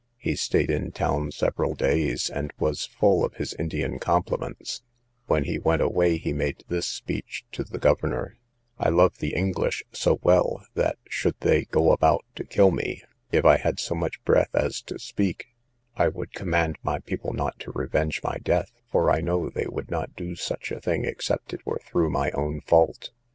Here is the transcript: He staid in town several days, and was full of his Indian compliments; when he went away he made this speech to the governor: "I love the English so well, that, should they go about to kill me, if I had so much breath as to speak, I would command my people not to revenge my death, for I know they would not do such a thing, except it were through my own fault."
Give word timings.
He 0.17 0.35
staid 0.35 0.71
in 0.71 0.93
town 0.93 1.29
several 1.31 1.75
days, 1.75 2.27
and 2.33 2.51
was 2.57 2.87
full 2.87 3.23
of 3.23 3.35
his 3.35 3.53
Indian 3.59 3.99
compliments; 3.99 4.81
when 5.27 5.43
he 5.43 5.59
went 5.59 5.83
away 5.83 6.17
he 6.17 6.33
made 6.33 6.63
this 6.69 6.87
speech 6.87 7.45
to 7.51 7.63
the 7.63 7.77
governor: 7.77 8.39
"I 8.79 8.89
love 8.89 9.19
the 9.19 9.35
English 9.35 9.83
so 9.91 10.19
well, 10.23 10.65
that, 10.73 10.97
should 11.07 11.35
they 11.41 11.65
go 11.65 11.91
about 11.91 12.25
to 12.33 12.43
kill 12.43 12.71
me, 12.71 13.03
if 13.31 13.45
I 13.45 13.57
had 13.57 13.79
so 13.79 13.93
much 13.93 14.23
breath 14.23 14.55
as 14.55 14.81
to 14.89 14.97
speak, 14.97 15.49
I 15.95 16.07
would 16.07 16.33
command 16.33 16.79
my 16.81 16.97
people 16.97 17.33
not 17.33 17.59
to 17.59 17.71
revenge 17.71 18.23
my 18.23 18.37
death, 18.41 18.71
for 18.91 19.11
I 19.11 19.21
know 19.21 19.51
they 19.51 19.67
would 19.67 19.91
not 19.91 20.15
do 20.15 20.35
such 20.35 20.71
a 20.71 20.81
thing, 20.81 21.05
except 21.05 21.53
it 21.53 21.63
were 21.63 21.79
through 21.85 22.09
my 22.09 22.31
own 22.31 22.61
fault." 22.61 23.11